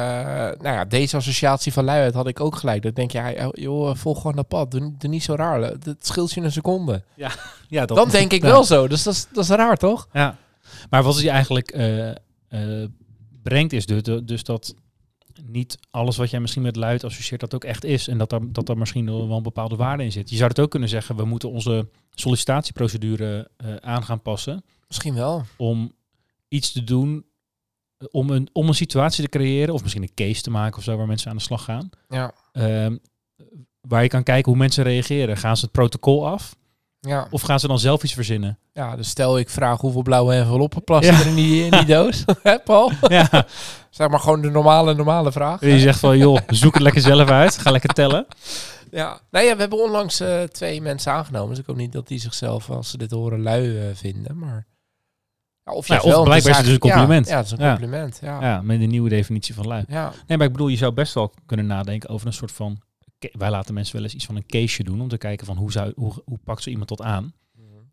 [0.62, 2.82] nou ja, deze associatie van luiheid, had ik ook gelijk.
[2.84, 4.72] Dan denk je, ja, joh, volg gewoon dat pad.
[4.72, 5.62] Doe, doe niet zo raar.
[5.62, 7.04] Het scheelt je een seconde.
[7.16, 7.32] Ja,
[7.86, 8.50] dat, Dan denk ik Ja.
[8.50, 8.88] wel zo.
[8.88, 10.08] Dus dat is, dat is raar, toch?
[10.14, 10.38] Ja,
[10.90, 12.90] maar wat je eigenlijk eh, eh,
[13.44, 14.74] brengt is dus, dus dat
[15.44, 18.08] niet alles wat jij misschien met luid associeert dat ook echt is.
[18.08, 20.30] En dat daar, dat daar misschien wel een bepaalde waarde in zit.
[20.30, 25.14] Je zou het ook kunnen zeggen, we moeten onze sollicitatieprocedure eh, aan gaan passen Misschien
[25.14, 25.44] wel.
[25.58, 25.94] om
[26.48, 27.24] iets te doen, eh,
[28.12, 30.98] om een, om een situatie te creëren, of misschien een case te maken of zo,
[30.98, 31.90] waar mensen aan de slag gaan.
[32.10, 32.32] Ja.
[32.52, 32.98] Ehm,
[33.82, 35.38] waar je kan kijken hoe mensen reageren.
[35.38, 36.56] Gaan ze het protocol af?
[37.00, 37.28] Ja.
[37.32, 38.58] Of gaan ze dan zelf iets verzinnen?
[38.74, 41.20] ja, dus stel ik vraag hoeveel blauwe enveloppen plassen Ja.
[41.20, 42.24] er in die, in die doos.
[42.44, 42.92] Hè, Paul?
[43.08, 43.30] ja,
[43.90, 45.62] Zeg maar gewoon de normale, normale vraag.
[45.62, 47.58] je zegt van, joh, zoek het lekker zelf uit.
[47.58, 48.26] Ga lekker tellen.
[48.92, 51.50] Ja, nou ja, we hebben onlangs eh, twee mensen aangenomen.
[51.50, 54.38] Dus ik hoop niet dat die zichzelf, als ze dit horen, lui eh, vinden.
[54.38, 54.66] Maar
[55.72, 57.26] of, Ja, of wel, want blijkbaar is het dus een compliment.
[57.28, 58.20] Ja, ja, het is een compliment.
[58.22, 58.42] Ja.
[58.42, 58.62] Ja.
[58.62, 59.84] Met de nieuwe definitie van lui.
[59.88, 60.14] Ja.
[60.28, 62.82] Nee, maar ik bedoel, je zou best wel kunnen nadenken over een soort van...
[63.32, 65.72] Wij laten mensen wel eens iets van een caseje doen om te kijken van hoe,
[65.72, 67.34] zou, hoe, hoe pakt zo iemand dat aan.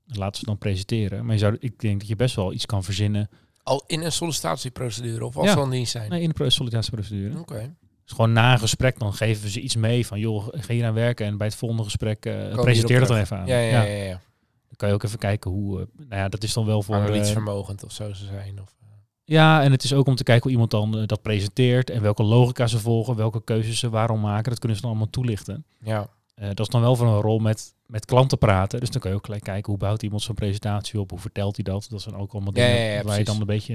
[0.06, 1.24] Dat laten ze dan presenteren.
[1.24, 3.28] Maar je zou, ik denk dat je best wel iets kan verzinnen
[3.62, 5.52] Al in een sollicitatieprocedure of als Ja.
[5.52, 6.10] ze al niet zijn.
[6.10, 7.38] nee, in de pro- sollicitatieprocedure.
[7.38, 7.74] Oké.
[8.04, 10.84] Dus gewoon na een gesprek, dan geven we ze iets mee van joh, ga hier
[10.86, 11.26] aan werken.
[11.26, 13.46] En bij het volgende gesprek eh, presenteer dat dan even aan.
[13.46, 13.82] Ja, ja, ja.
[13.82, 14.20] ja, ja.
[14.66, 15.80] Dan kan je ook even kijken hoe...
[15.80, 16.94] eh, nou ja, dat is dan wel voor...
[16.94, 18.60] Analytisch eh, vermogend of zo ze zijn.
[18.60, 18.88] Of, eh,
[19.24, 22.02] Ja, en het is ook om te kijken hoe iemand dan eh, dat presenteert en
[22.02, 24.50] welke logica ze volgen, welke keuzes ze waarom maken.
[24.50, 25.64] Dat kunnen ze dan allemaal toelichten.
[25.82, 26.08] ja.
[26.34, 28.80] Eh, dat is dan wel voor een rol met, met klanten praten.
[28.80, 31.56] Dus dan kan je ook gelijk kijken hoe bouwt iemand zo'n presentatie op, hoe vertelt
[31.56, 31.86] hij dat.
[31.90, 33.74] Dat zijn ook allemaal dingen ja, ja, waar je dan een beetje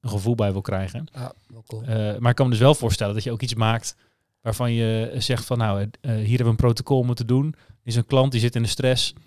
[0.00, 1.06] een gevoel bij wil krijgen.
[1.12, 1.32] ja,
[1.66, 1.82] cool.
[1.82, 3.96] Eh, maar ik kan me dus wel voorstellen dat je ook iets maakt
[4.40, 7.46] waarvan je zegt van nou, eh, hier hebben we een protocol moeten doen.
[7.56, 9.18] Er is een klant die zit in de stress, eh,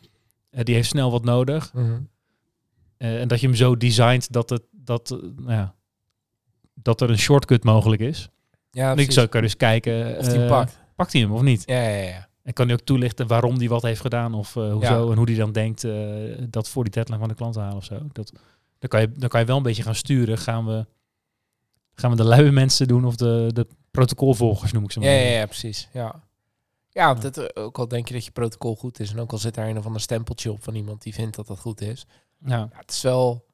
[0.51, 1.73] die heeft snel wat nodig.
[1.73, 1.99] Mhm.
[2.97, 5.75] Eh, en dat je hem zo designt dat, het, dat, eh, nou ja,
[6.73, 8.29] dat er een shortcut mogelijk is.
[8.71, 10.77] Ja, ik zou kunnen eens kijken, Of die eh, pakt.
[10.95, 11.63] pakt hij hem of niet?
[11.65, 12.29] Ja, ja, ja.
[12.43, 15.25] En kan hij ook toelichten waarom hij wat heeft gedaan of eh, hoezo en hoe
[15.25, 15.91] hij dan denkt eh,
[16.49, 17.99] dat voor die deadline van de klant te halen of zo.
[18.11, 18.31] Dat,
[18.79, 20.37] dan, kan je, dan kan je wel een beetje gaan sturen.
[20.37, 20.85] Gaan we,
[21.95, 25.09] gaan we de luie mensen doen of de, de protocolvolgers noem ik ze maar.
[25.09, 25.89] Ja, ja, ja, precies.
[25.93, 26.23] Ja.
[26.93, 29.53] Ja, dat, ook al denk je dat je protocol goed is en ook al zit
[29.53, 32.05] daar een of ander stempeltje op van iemand die vindt dat dat goed is.
[32.45, 32.57] Ja.
[32.57, 33.45] Ja, het is wel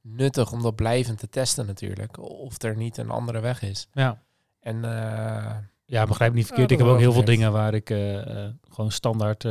[0.00, 2.18] nuttig om dat blijvend te testen natuurlijk.
[2.18, 3.88] Of er niet een andere weg is.
[3.92, 4.22] Ja.
[4.60, 6.70] En eh, ja, begrijp me niet verkeerd.
[6.70, 9.42] Ja, ik heb ook heel veel dingen waar ik eh, eh, gewoon standaard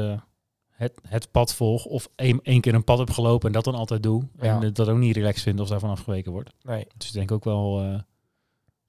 [0.69, 1.86] het, het pad volg.
[1.86, 4.28] Of één, keer een pad heb gelopen en dat dan altijd doe.
[4.41, 4.62] Ja.
[4.62, 6.54] En dat ook niet relaxed vind of daarvan afgeweken wordt.
[6.62, 6.88] nee.
[6.98, 8.04] Dus ik denk ook wel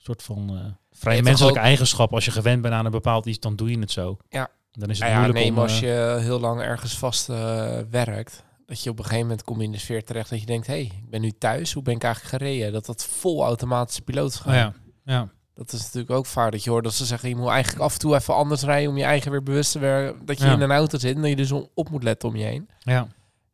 [0.05, 0.47] soort van
[0.93, 2.12] vrij Ja, toch menselijke ook- eigenschap.
[2.12, 4.17] Als je gewend bent aan een bepaald iets, dan doe je het zo.
[4.29, 4.49] Ja.
[4.73, 5.59] Dan is het Nou ja, moeilijk om...
[5.62, 8.45] als eh, je heel lang ergens vast eh, werkt.
[8.67, 10.67] Dat je op een gegeven moment kom je in de sfeer terecht dat je denkt,
[10.67, 11.73] hé, hey, ik ben nu thuis.
[11.73, 12.73] Hoe ben ik eigenlijk gereden?
[12.73, 14.47] Dat dat vol automatische piloot gaat.
[14.47, 14.73] oh ja,
[15.05, 15.29] ja.
[15.55, 17.93] Dat is natuurlijk ook vaak dat je hoort dat ze zeggen, je moet eigenlijk af
[17.93, 20.53] en toe even anders rijden om je eigen weer bewust te werden dat je Ja.
[20.53, 22.69] in een auto zit en dat je dus op moet letten om je heen.
[22.79, 23.07] ja.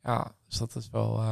[0.02, 1.22] Ja, dus dat is wel,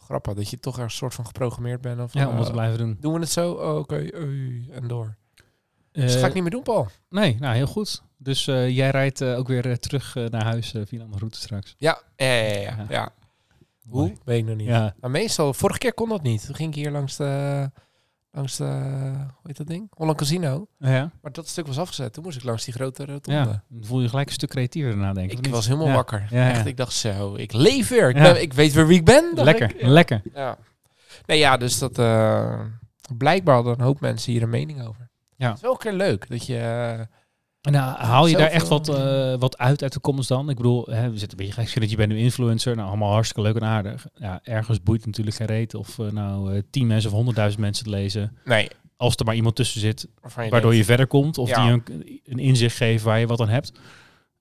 [0.00, 2.00] wel grappig dat je toch er een soort van geprogrammeerd bent.
[2.00, 2.96] Of, ja, om dat te eh, blijven doen.
[3.00, 3.52] doen we het zo?
[3.52, 3.96] Oh, Oké,
[4.70, 5.16] en door.
[5.92, 6.86] Eh, Dus dat ga ik niet meer doen, Paul.
[7.08, 8.02] Nee, nou heel goed.
[8.16, 11.04] Dus eh, jij rijdt eh, ook weer eh, terug eh, naar huis eh, via een
[11.04, 11.74] andere route straks.
[11.78, 12.86] Ja, ja, ja.
[12.88, 13.12] ja.
[13.88, 14.12] Hoe?
[14.24, 14.66] Weet ik nog niet.
[14.66, 16.46] Ja, Maar meestal, vorige keer kon dat niet.
[16.46, 17.70] Toen ging ik hier langs de,
[18.32, 19.86] langs de, hoe heet dat ding?
[19.94, 20.66] Holland Casino.
[20.78, 21.10] ja.
[21.22, 22.12] Maar dat stuk was afgezet.
[22.12, 23.38] Toen moest ik langs die grote rotonde.
[23.40, 23.44] ja.
[23.68, 25.46] Dan voel je gelijk een stuk creatiever denk ik.
[25.46, 25.94] was helemaal Ja.
[25.94, 26.26] wakker.
[26.30, 26.50] Ja.
[26.50, 28.08] Echt, ik dacht zo, ik leef weer.
[28.08, 29.30] Ik, ben, ik weet weer wie ik ben.
[29.34, 29.82] Lekker, ik.
[29.86, 30.22] Lekker.
[30.34, 30.56] Ja.
[31.26, 31.98] Nee, ja, dus dat...
[31.98, 32.60] eh,
[33.16, 35.08] blijkbaar hadden een hoop mensen hier een mening over.
[35.36, 35.46] Ja.
[35.46, 36.56] Het is wel een keer leuk dat je...
[36.58, 37.06] eh,
[37.60, 40.50] En nou, haal je Zelf daar echt wat, eh, wat uit uit de comments dan?
[40.50, 42.76] Ik bedoel, hè, we zitten een beetje gek dat je bent nu influencer.
[42.76, 44.06] Nou, allemaal hartstikke leuk en aardig.
[44.14, 47.94] Ja, ergens boeit natuurlijk geen reet of eh, nou tien mensen of honderdduizend mensen het
[47.94, 48.36] lezen.
[48.44, 51.62] nee, Als er maar iemand tussen zit je waardoor je verder komt of Ja.
[51.62, 53.72] die een, een inzicht geeft waar je wat aan hebt.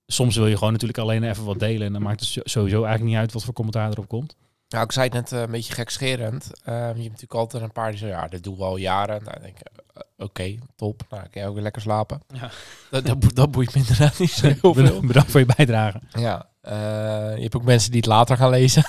[0.05, 2.77] Soms wil je gewoon natuurlijk alleen even wat delen en dan maakt het zo- sowieso
[2.83, 4.35] eigenlijk niet uit wat voor commentaar erop komt.
[4.69, 6.51] Nou, ik zei het net een beetje gekscherend.
[6.63, 9.23] Eh, je hebt natuurlijk altijd een paar die zeggen, ja, dit doen we al jaren.
[9.23, 9.67] Nou, denk ik,
[10.17, 11.01] eh, oké, top.
[11.09, 12.21] Nou, kan je ook weer lekker slapen.
[12.33, 12.49] Ja.
[12.91, 14.99] Dat, dat, boeit- dat boeit me inderdaad niet zo heel veel.
[14.99, 15.99] Bedankt voor je bijdrage.
[16.11, 16.73] Ja, eh,
[17.35, 18.83] je hebt ook mensen die het later gaan lezen.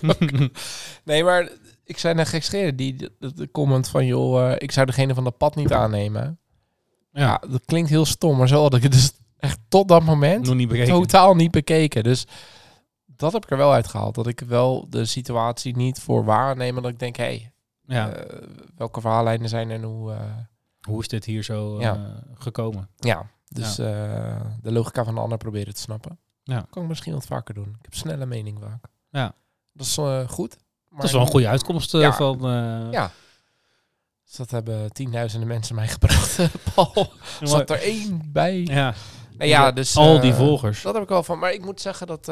[1.04, 1.48] nee, maar
[1.84, 2.78] ik zei net gekscherend.
[2.78, 6.38] Die de, comment van, joh, eh, ik zou degene van dat pad niet aannemen.
[7.12, 7.20] Ja.
[7.22, 10.46] Ja, dat klinkt heel stom, maar zo had ik het dus echt tot dat moment
[10.46, 10.92] nog niet bekeken.
[10.92, 12.02] totaal niet bekeken.
[12.02, 12.26] Dus
[13.06, 14.14] dat heb ik er wel uitgehaald.
[14.14, 16.72] Dat ik wel de situatie niet voor waarneem.
[16.74, 17.52] maar Dat ik denk, hé, hey,
[17.86, 18.08] Ja.
[18.10, 20.10] eh, welke verhaallijnen zijn er nu?
[20.10, 20.20] eh,
[20.88, 22.22] Hoe is dit hier zo eh, Ja.
[22.34, 22.88] gekomen?
[22.96, 26.18] ja, dus de logica van de ander proberen te snappen.
[26.42, 26.66] Ja.
[26.70, 27.68] Kan ik misschien wat vaker doen.
[27.78, 28.84] Ik heb snelle mening vaak.
[29.10, 29.34] Ja.
[29.72, 29.94] Dat is
[30.32, 30.56] goed.
[30.90, 32.12] Dat is wel een goede uitkomst Ja.
[32.12, 32.38] van...
[32.90, 33.10] Ja.
[34.24, 36.38] Dus dat hebben tienduizenden mensen mij gebracht.
[36.74, 38.60] Paul, zat er één bij.
[38.62, 38.94] Ja,
[39.36, 40.82] Nou ja, dus, al die volgers.
[40.82, 41.38] Dat heb ik wel van.
[41.38, 42.28] Maar ik moet zeggen dat...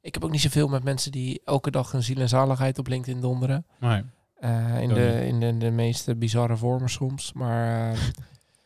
[0.00, 2.86] ik heb ook niet zoveel met mensen die elke dag hun ziel en zaligheid op
[2.86, 3.66] LinkedIn donderen.
[3.78, 4.02] Nee.
[4.40, 7.32] Eh, in, de, in de, de meest bizarre vormen soms.
[7.32, 7.98] Maar eh,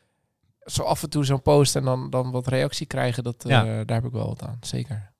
[0.74, 3.84] zo af en toe zo'n post en dan, dan wat reactie krijgen, dat, eh, Ja.
[3.84, 4.58] daar heb ik wel wat aan.
[4.60, 5.12] Zeker.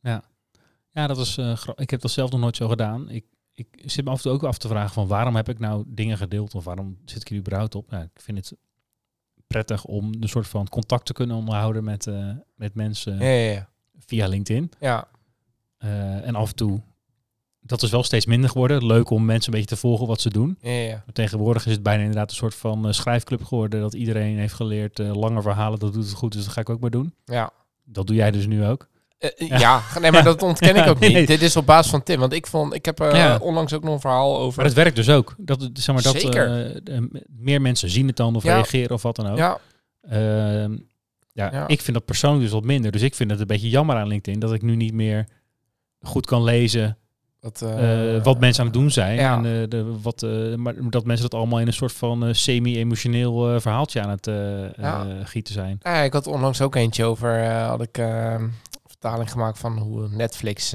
[0.90, 1.37] Ja, dat is.
[1.38, 3.09] eh, ik heb dat zelf nog nooit zo gedaan.
[3.11, 5.59] Ik, ik zit me af en toe ook af te vragen van waarom heb ik
[5.59, 7.90] nou dingen gedeeld of waarom zit ik hier überhaupt op?
[7.90, 8.59] Nou, ik vind het
[9.47, 12.11] prettig om een soort van contact te kunnen onderhouden met,
[12.55, 13.69] met mensen Ja, ja, ja.
[13.99, 14.71] via LinkedIn.
[14.81, 15.09] ja.
[16.23, 16.81] En af en toe,
[17.66, 18.87] dat is wel steeds minder geworden.
[18.87, 20.59] Leuk om mensen een beetje te volgen wat ze doen.
[20.61, 23.81] ja, tegenwoordig is het bijna inderdaad een soort van eh, schrijfclub geworden.
[23.81, 26.70] Dat iedereen heeft geleerd, eh, lange verhalen, dat doet het goed, dus dat ga ik
[26.70, 27.14] ook maar doen.
[27.24, 27.50] ja.
[27.87, 28.88] Dat doe jij dus nu ook.
[29.18, 29.83] Eh, ja.
[30.00, 31.12] nee, maar dat ontken ik ook niet.
[31.12, 31.27] Nee.
[31.27, 32.20] Dit is op basis van Tim.
[32.20, 33.00] Want ik vond, ik heb
[33.40, 34.57] onlangs ook nog een verhaal over.
[34.57, 35.35] Maar het werkt dus ook.
[35.38, 36.81] Dat, zeg maar, dat Zeker.
[37.29, 39.37] meer mensen zien het dan of reageren of wat dan ook.
[39.37, 39.59] ja,
[40.09, 40.77] Ehm,
[41.33, 41.68] ja, Ja.
[41.68, 42.92] ik vind dat persoonlijk dus wat minder.
[42.92, 45.27] Dus ik vind het een beetje jammer aan LinkedIn dat ik nu niet meer
[46.00, 46.98] goed kan lezen
[47.44, 49.16] dat, eh, eh, wat mensen aan het doen zijn.
[49.16, 49.37] ja.
[49.37, 50.26] En, eh, de, wat,
[50.57, 54.26] maar dat mensen dat allemaal in een soort van semi-emotioneel verhaaltje aan het
[54.76, 55.07] Ja.
[55.24, 55.78] gieten zijn.
[55.83, 58.02] Ja, ik had onlangs ook eentje over, had ik
[58.87, 60.74] vertaling gemaakt van hoe Netflix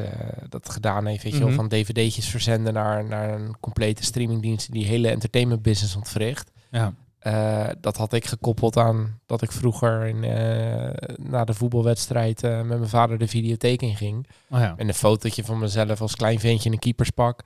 [0.50, 1.24] dat gedaan heeft.
[1.24, 1.58] Weet je wel, Mhm.
[1.58, 6.52] van dvd'tjes verzenden naar, naar een complete streamingdienst die hele entertainment business ontwricht.
[6.72, 6.94] Ja.
[7.20, 12.58] Eh, dat had ik gekoppeld aan dat ik vroeger in, eh, na de voetbalwedstrijd eh,
[12.58, 14.28] met mijn vader de videotheek in ging.
[14.50, 14.74] Oh ja.
[14.78, 17.42] En een fotootje van mezelf als klein ventje in een keeperspak.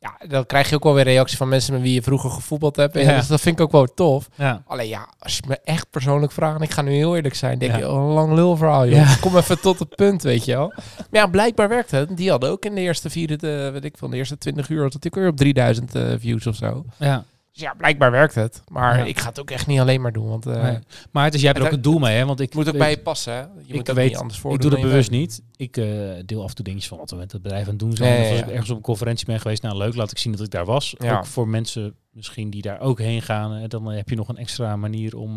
[0.00, 2.76] Ja, dan krijg je ook wel weer reactie van mensen met wie je vroeger gevoetbald
[2.76, 2.96] hebt.
[2.96, 3.16] En Ja.
[3.16, 4.28] Dus dat vind ik ook wel tof.
[4.34, 4.62] ja.
[4.66, 7.58] Alleen ja, als je me echt persoonlijk vraagt, en ik ga nu heel eerlijk zijn,
[7.58, 7.78] denk Ja.
[7.78, 9.20] je, oh, een lang lulverhaal, joh.
[9.20, 10.72] Kom even tot het punt, weet je wel.
[10.96, 12.16] Maar ja, blijkbaar werkt het.
[12.16, 14.82] Die hadden ook in de eerste vier, eh, weet ik van de eerste 20 uur,
[14.82, 16.84] had ik weer op 3000 eh, views of zo.
[16.98, 17.24] ja.
[17.56, 18.62] Dus ja, blijkbaar werkt het.
[18.68, 19.04] Maar Ja.
[19.04, 20.78] ik ga het ook echt niet alleen maar doen, want eh Nee.
[21.10, 22.24] Maar het is, jij hebt er ook Het- een doel mee, hè?
[22.24, 23.40] Want ik moet ook bij je passen, hè.
[23.40, 25.42] Je moet ook weet- niet anders voor Ik doe dat bewust niet.
[25.56, 25.84] Ik eh,
[26.24, 28.22] deel af en toe dingetjes van wat we met het bedrijf aan het doen zijn.
[28.22, 28.44] Of als ja.
[28.44, 30.64] ik ergens op een conferentie ben geweest, nou leuk, laat ik zien dat ik daar
[30.64, 30.94] was.
[30.98, 31.16] Ja.
[31.18, 33.54] Ook voor mensen misschien die daar ook heen gaan.
[33.56, 35.34] eh, dan eh, heb je nog een extra manier om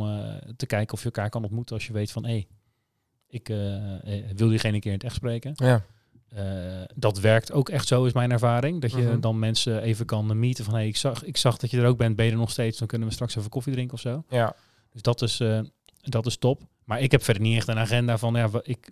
[0.58, 2.48] te kijken of je elkaar kan ontmoeten als je weet van hé, hey,
[3.28, 3.48] ik
[4.36, 5.52] wil diegene een keer in het echt spreken.
[5.56, 5.84] Ja,
[6.36, 6.44] Eh,
[6.96, 8.82] dat werkt ook echt zo, is mijn ervaring.
[8.82, 9.20] Dat je Mhm.
[9.20, 11.86] dan mensen even kan meeten van hé, hey, ik, zag, ik zag dat je er
[11.88, 14.00] ook bent, ben je er nog steeds, dan kunnen we straks even koffie drinken of
[14.00, 14.24] zo.
[14.30, 14.56] ja.
[14.92, 15.60] Dus dat is, eh,
[16.02, 16.62] dat is top.
[16.84, 18.90] Maar ik heb verder niet echt een agenda van, ja, ik.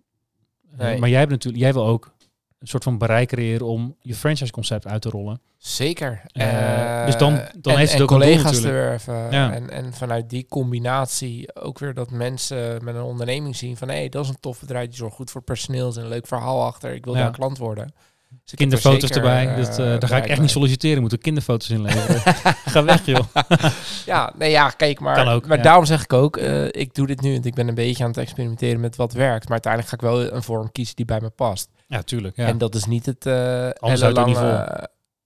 [0.71, 0.99] eh, Nee.
[0.99, 2.11] maar jij hebt natuurlijk, jij wil ook
[2.59, 5.41] een soort van bereik creëren om je franchise concept uit te rollen.
[5.57, 6.21] Zeker.
[6.31, 9.31] Eh, Eh, dus dan- dan en, heeft het en ook collega's te werven.
[9.31, 9.53] Ja.
[9.53, 13.95] En, en vanuit die combinatie ook weer dat mensen met een onderneming zien van hé,
[13.95, 16.65] hey, dat is een tof bedrijf, die zorgt goed voor personeel, is een leuk verhaal
[16.65, 17.19] achter, ik wil Ja.
[17.21, 17.93] daar klant worden.
[18.29, 19.47] Dus er Kinderfoto's zeker, erbij.
[19.47, 20.39] eh, dat, daar ga ik echt bij.
[20.39, 21.01] niet solliciteren.
[21.01, 22.33] Moet er kinderfoto's inleveren.
[22.73, 23.23] Ga weg, joh.
[24.05, 25.63] Ja, nee, ja, kijk, maar, ook, maar ja.
[25.63, 26.37] daarom zeg ik ook,
[26.71, 29.43] ik doe dit nu en ik ben een beetje aan het experimenteren met wat werkt.
[29.43, 31.69] Maar uiteindelijk ga ik wel een vorm kiezen die bij me past.
[31.87, 32.35] Ja, tuurlijk.
[32.35, 32.47] Ja.
[32.47, 34.51] En dat is niet het uh, niet vol,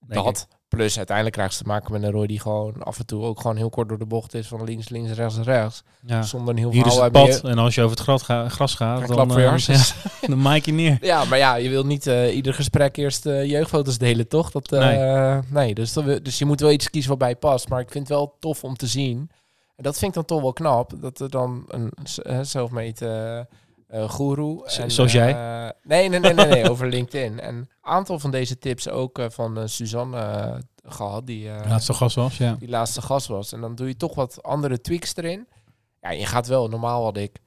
[0.06, 0.48] denk dat.
[0.68, 3.40] Plus uiteindelijk krijg je te maken met een Roy die gewoon af en toe ook
[3.40, 5.82] gewoon heel kort door de bocht is van links, links, rechts, rechts.
[6.06, 6.22] ja.
[6.22, 7.50] Zonder een heel Hier is verhaal het uit pad.
[7.50, 9.58] En als je over het gras, ga- gras gaat, dan, je eh,
[10.20, 10.98] ja, dan maak je neer.
[11.00, 14.50] Ja, maar ja, je wil niet eh, ieder gesprek eerst eh, jeugdfoto's delen, toch?
[14.50, 15.74] Dat, eh, nee.
[15.74, 17.68] dus, dat dus je moet wel iets kiezen wat bij je past.
[17.68, 19.30] Maar ik vind het wel tof om te zien.
[19.76, 20.92] En dat vind ik dan toch wel knap.
[21.00, 21.92] Dat er dan een
[22.26, 23.40] uh, zelfmeet uh,
[23.92, 24.60] guru.
[24.64, 25.34] Z zoals jij?
[25.34, 27.40] Uh, nee, nee, nee, nee, nee over LinkedIn.
[27.40, 31.26] En een aantal van deze tips ook uh, van Suzanne gehad.
[31.26, 32.56] Die laatste gast was, ja.
[32.58, 33.52] Die laatste gast was.
[33.52, 35.48] En dan doe je toch wat andere tweaks erin.
[36.00, 37.40] Ja, je gaat wel, normaal had ik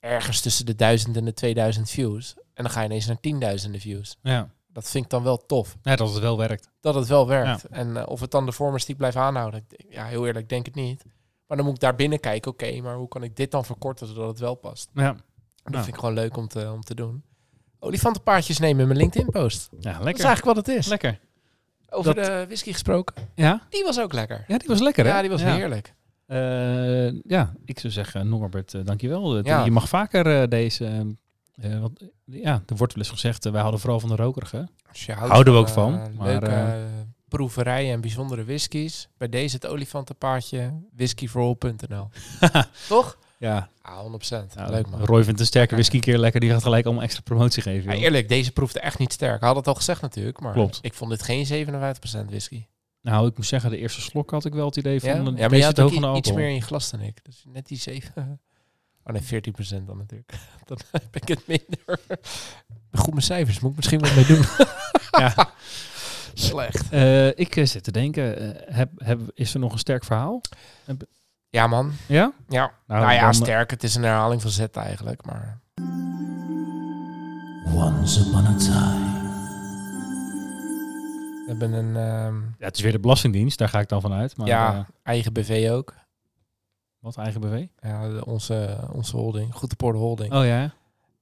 [0.00, 2.34] ergens tussen de 1000 en de 2000 views.
[2.54, 4.16] En dan ga je ineens naar tienduizenden views.
[4.22, 4.50] Ja.
[4.68, 5.76] Dat vind ik dan wel tof.
[5.82, 6.70] Ja, dat het wel werkt.
[6.80, 7.64] Dat het wel werkt.
[7.70, 7.76] Ja.
[7.76, 9.66] En uh, of het dan de vormerstiek blijft aanhouden.
[9.88, 11.04] Ja, heel eerlijk, denk het niet.
[11.46, 12.50] Maar dan moet ik daar binnen kijken.
[12.50, 14.90] Oké, okay, maar hoe kan ik dit dan verkorten zodat het wel past?
[14.94, 15.16] Ja.
[15.66, 15.82] Dat ja.
[15.82, 17.22] vind ik gewoon leuk om te, om te doen.
[17.78, 19.68] Olifantenpaardjes nemen in mijn LinkedIn-post.
[19.70, 20.04] Ja, lekker.
[20.04, 20.86] Dat is eigenlijk wat het is.
[20.86, 21.18] Lekker.
[21.88, 22.24] Over dat...
[22.24, 23.14] de whisky gesproken.
[23.34, 23.62] Ja?
[23.68, 24.44] Die was ook lekker.
[24.48, 25.10] Ja, die was lekker, hè?
[25.10, 25.54] Ja, die was ja.
[25.54, 25.94] heerlijk.
[26.26, 29.44] Uh, ja, ik zou zeggen, Norbert, uh, dankjewel.
[29.44, 29.64] Ja.
[29.64, 31.16] Je mag vaker uh, deze...
[31.54, 34.68] want, ja, er wordt wel eens gezegd, wij houden vooral van de rokerige.
[35.06, 36.14] Houden we ook van.
[36.16, 36.84] Maar, leuke
[37.28, 39.08] proeverijen en bijzondere whiskies.
[39.16, 42.08] Bij deze het olifantenpaardje, whiskyforall.nl.
[42.88, 43.18] Toch?
[43.38, 43.68] Ja.
[43.82, 44.54] Ah, 100%.
[44.54, 45.04] Ja, Leuk man.
[45.04, 46.40] Roy vindt een sterke whisky keer lekker.
[46.40, 47.92] Die gaat gelijk allemaal extra promotie geven.
[47.92, 49.42] Ja, eerlijk, deze proefde echt niet sterk.
[49.42, 50.78] Had het al gezegd natuurlijk, maar Klopt.
[50.82, 51.66] ik vond dit geen
[52.24, 52.66] 57% whisky.
[53.00, 55.36] Nou, ik moet zeggen, de eerste slok had ik wel het idee van...
[55.36, 57.24] Ja, maar je had ook iets meer in je glas dan ik.
[57.24, 58.40] Dus net die 7...
[59.08, 60.32] Oh nee, 14% dan natuurlijk.
[60.64, 62.00] Dan heb ik het minder.
[63.02, 64.44] Goed mijn cijfers, moet ik misschien wat mee doen.
[65.10, 65.50] ja.
[66.34, 66.88] Slecht.
[66.90, 70.40] Eh, ik eh, zit te denken, eh, heb, heb, is er nog een sterk verhaal?
[71.56, 71.92] Ja, man.
[72.06, 72.32] Ja?
[72.48, 72.72] Ja.
[72.86, 73.70] Nou, Nou, ja, dan- sterk.
[73.70, 75.58] Het is een herhaling van Z eigenlijk, maar...
[77.74, 79.14] Once upon a time.
[81.44, 84.36] We hebben een ehm, Ja, het is weer de Belastingdienst, daar ga ik dan vanuit.
[84.36, 85.94] Maar ja, eh, eigen BV ook.
[86.98, 87.66] wat eigen BV?
[87.80, 89.54] Ja, onze, onze holding.
[89.54, 90.32] Goed de holding.
[90.34, 90.70] Oh ja.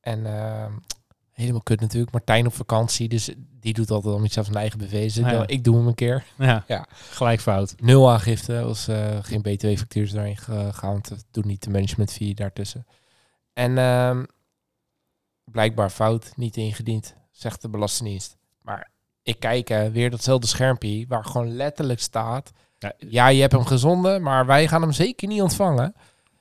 [0.00, 0.72] En ehm,
[1.34, 2.12] helemaal kut natuurlijk.
[2.12, 4.78] Martijn op vakantie, dus die doet altijd al iets van zijn eigen.
[4.78, 5.36] Dus ik Ah, ja.
[5.36, 6.24] dacht, ik doe hem een keer.
[6.38, 6.86] Ja, Ja.
[6.90, 7.74] gelijk fout.
[7.80, 12.34] Nul aangifte, was eh, geen btw-factuurs daarin gegaan, want het doet niet de management fee
[12.34, 12.86] daartussen.
[13.52, 14.24] En ehm,
[15.44, 18.36] blijkbaar fout, niet ingediend, zegt de Belastingdienst.
[18.62, 18.90] Maar
[19.22, 22.50] ik kijk eh, weer datzelfde schermpje, waar gewoon letterlijk staat...
[22.78, 25.94] Ja, Ja, je hebt hem gezonden, maar wij gaan hem zeker niet ontvangen.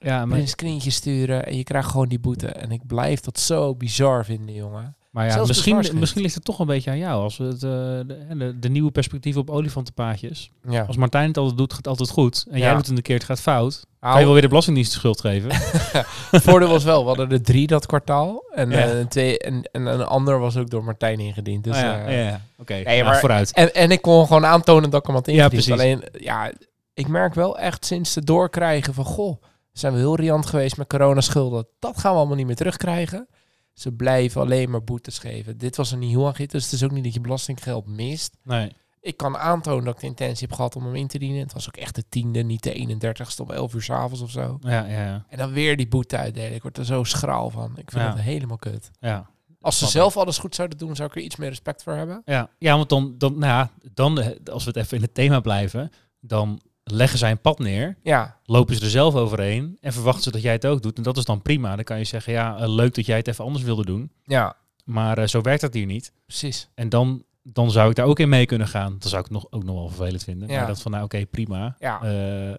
[0.04, 2.48] Ja Maar een screentje sturen en je krijgt gewoon die boete.
[2.48, 4.96] En ik blijf dat zo bizar vinden, jongen.
[5.12, 7.24] maar ja, zelfs misschien, misschien ligt het toch een beetje aan jou.
[7.24, 10.52] Als we het, eh, de, de, de nieuwe perspectief op olifantenpaadjes.
[10.70, 10.84] Ja.
[10.88, 12.46] Als Martijn het altijd doet, gaat het altijd goed.
[12.50, 12.64] En Ja.
[12.66, 13.74] jij doet het een keer, het gaat fout.
[14.00, 15.50] Kan je Nou, wel weer de Belastingdienst de schuld geven?
[16.32, 18.44] het voordeel was wel, we hadden er drie dat kwartaal.
[18.56, 18.78] En, Ja.
[18.78, 21.64] eh, een, twee, en, en een ander was ook door Martijn ingediend.
[21.64, 22.42] Dus, Ah, ja, eh, ja, ja.
[22.58, 23.52] Oké, ja, vooruit.
[23.54, 25.52] en, en ik kon gewoon aantonen dat ik hem had ingediend.
[25.52, 25.72] precies.
[25.72, 26.52] Alleen, ja,
[26.94, 29.06] ik merk wel echt sinds het doorkrijgen van...
[29.06, 29.42] Goh,
[29.74, 31.68] zijn we heel riant geweest met coronaschulden.
[31.80, 33.28] Dat gaan we allemaal niet meer terugkrijgen.
[33.74, 35.58] Ze blijven alleen maar boetes geven.
[35.58, 38.38] Dit was een nieuw aangifte, dus het is ook niet dat je belastinggeld mist.
[38.44, 38.72] Nee.
[39.00, 41.40] Ik kan aantonen dat ik de intentie heb gehad om hem in te dienen.
[41.42, 44.58] Het was ook echt de tiende, niet de 31ste om 11 uur s'avonds of zo.
[44.62, 45.26] Ja, ja, ja.
[45.30, 46.54] En dan weer die boete uitdelen.
[46.56, 47.72] Ik word er zo schraal van.
[47.78, 48.10] Ik vind Ja.
[48.14, 48.92] het helemaal kut.
[49.00, 49.32] ja.
[49.62, 52.22] Als ze zelf alles goed zouden doen, zou ik er iets meer respect voor hebben.
[52.26, 55.14] Ja, ja want dan, dan, nou ja, dan, eh, als we het even in het
[55.14, 59.94] thema blijven, dan leggen zij een pad neer, Ja, lopen ze er zelf overheen en
[59.94, 60.98] verwachten ze dat jij het ook doet.
[60.98, 61.76] En dat is dan prima.
[61.76, 64.56] Dan kan je zeggen, ja, eh, leuk dat jij het even anders wilde doen, ja,
[64.86, 66.12] maar eh, zo werkt dat hier niet.
[66.26, 66.70] precies.
[66.76, 68.96] En dan, dan zou ik daar ook in mee kunnen gaan.
[69.00, 70.50] Dan zou ik het nog, ook nog wel vervelend vinden.
[70.50, 70.58] Ja.
[70.58, 71.76] Maar dat van, nou oké, prima.
[71.80, 72.58] Ja, Eh,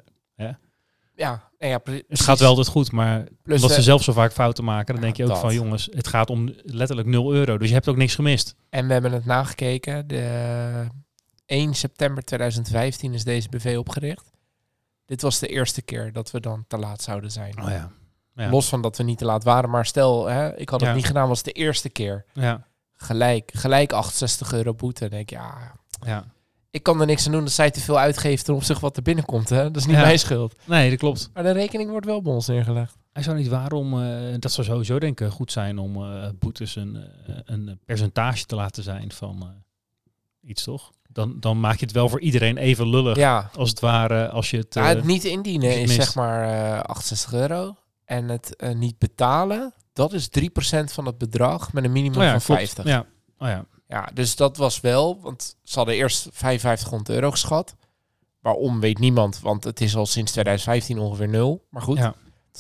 [1.17, 4.33] ja, ja pre- het gaat wel altijd goed, maar Plus omdat ze zelf zo vaak
[4.33, 5.39] fouten maken, dan Ja, denk je ook dat.
[5.41, 7.59] van, jongens, het gaat om letterlijk 0 euro.
[7.59, 8.55] Dus je hebt ook niks gemist.
[8.71, 10.07] En we hebben het nagekeken.
[10.07, 10.87] De
[11.47, 14.31] 1 september 2015 is deze BV opgericht.
[15.05, 17.63] Dit was de eerste keer dat we dan te laat zouden zijn.
[17.63, 17.91] Oh ja.
[18.35, 18.51] Ja.
[18.51, 19.71] Los van dat we niet te laat waren.
[19.71, 20.95] Maar stel, hè, ik had het Ja.
[20.95, 22.25] niet gedaan, was de eerste keer.
[22.33, 22.67] Ja.
[22.93, 25.09] Gelijk, gelijk 68 euro boete.
[25.09, 25.73] Denk ik, ja,
[26.07, 26.25] ja.
[26.71, 29.03] ik kan er niks aan doen dat zij te veel uitgeeft ten opzichte wat er
[29.03, 29.49] binnenkomt.
[29.49, 29.63] Hè?
[29.63, 30.55] Dat is niet mijn schuld.
[30.65, 31.31] Nee, dat klopt.
[31.35, 32.97] Maar de rekening wordt wel bij ons neergelegd.
[33.13, 36.77] Hij zou niet waarom, eh, dat zou sowieso denk ik goed zijn om eh, boetes
[36.77, 39.49] een, eh, een percentage te laten zijn van eh,
[40.47, 40.93] iets, toch?
[41.09, 43.17] Dan, dan maak je het wel voor iedereen even lullig.
[43.17, 44.75] Ja, Als het ware, als je het...
[44.75, 46.43] ja eh, het niet indienen het is zeg maar
[46.75, 47.77] eh 68 euro.
[48.05, 50.43] En het eh, niet betalen, dat is 3%
[50.85, 52.61] van het bedrag met een minimum oh ja, van klopt.
[52.61, 52.85] 50.
[52.85, 53.07] Ja.
[53.39, 53.65] Oh ja.
[53.89, 57.77] Ja, dus dat was wel, want ze hadden eerst 5500 euro geschat.
[58.41, 61.67] Waarom weet niemand, want het is al sinds 2015 ongeveer nul.
[61.71, 62.15] Maar goed, Ja.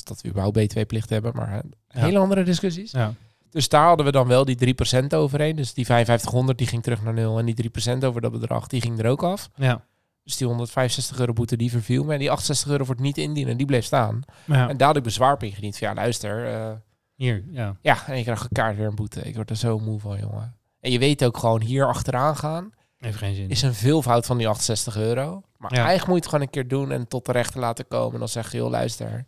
[0.05, 1.53] dat we überhaupt BTW-plicht hebben, maar
[1.88, 2.90] eh, hele andere discussies.
[2.90, 3.14] Ja.
[3.54, 5.56] Dus daar hadden we dan wel die 3% overheen.
[5.56, 7.38] Dus die 5500 die ging terug naar nul.
[7.38, 9.50] En die 3% over dat bedrag, die ging er ook af.
[9.56, 9.84] Ja.
[10.24, 12.12] Dus die 165 euro boete, die verviel me.
[12.12, 14.20] En die 68 euro voor het niet indienen, die bleef staan.
[14.44, 14.68] ja.
[14.68, 15.78] En daar had ik bezwaar op ingediend.
[15.78, 16.46] Van ja, luister.
[16.52, 16.72] eh,
[17.14, 17.76] Hier, ja.
[17.80, 19.20] ja, en je krijgt elkaar weer een boete.
[19.20, 20.56] Ik word er zo moe van, jongen.
[20.80, 23.48] En je weet ook gewoon hier achteraan gaan Heeft geen zin.
[23.48, 25.42] is een veelvoud van die 68 euro.
[25.56, 25.78] Maar Ja.
[25.84, 28.12] eigenlijk moet je het gewoon een keer doen en tot de rechter laten komen.
[28.12, 29.26] En dan zeg je, joh, luister.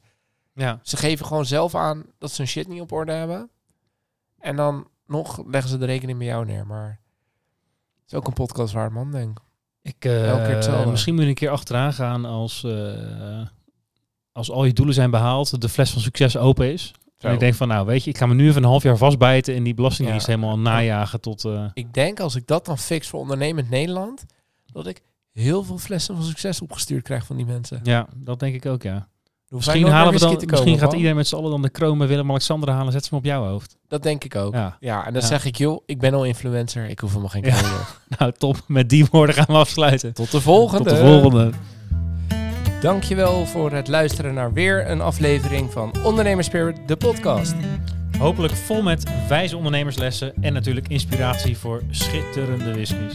[0.55, 0.79] Ja.
[0.83, 3.51] Ze geven gewoon zelf aan dat ze hun shit niet op orde hebben.
[4.39, 6.67] En dan nog leggen ze de rekening bij jou neer.
[6.67, 6.89] Maar
[8.03, 9.39] het is ook een podcast waar man, denk
[9.83, 10.05] ik.
[10.05, 10.91] Elke keer hetzelfde.
[10.91, 13.47] misschien moet je een keer achteraan gaan als, eh,
[14.33, 16.95] als al je doelen zijn behaald, de fles van succes open is.
[17.19, 17.27] Zo.
[17.27, 18.97] En ik denk van, nou weet je, ik ga me nu even een half jaar
[18.97, 20.33] vastbijten en die belastingdienst Ja.
[20.35, 21.45] helemaal najagen tot...
[21.45, 24.25] eh, Ik denk als ik dat dan fix voor ondernemend Nederland,
[24.73, 27.81] dat ik heel veel flessen van succes opgestuurd krijg van die mensen.
[27.83, 29.09] ja, dat denk ik ook, ja.
[29.49, 32.69] Misschien, halen we dan, misschien gaat iedereen met z'n allen dan de kroon met Willem-Alexander
[32.71, 33.77] halen en zet ze hem op jouw hoofd.
[33.89, 34.55] Dat denk ik ook.
[34.55, 35.29] Ja, Ja, en dan Ja.
[35.29, 36.89] zeg ik, joh, ik ben al influencer.
[36.89, 37.55] Ik hoef helemaal geen Ja.
[37.57, 37.71] kroon.
[38.19, 38.57] nou top.
[38.67, 40.15] Met die woorden gaan we afsluiten.
[40.15, 40.89] Tot de volgende.
[40.89, 41.51] Tot de volgende.
[42.81, 47.55] Dankjewel voor het luisteren naar weer een aflevering van Ondernemerspirit, de podcast.
[48.19, 53.15] Hopelijk vol met wijze ondernemerslessen en natuurlijk inspiratie voor schitterende whiskies.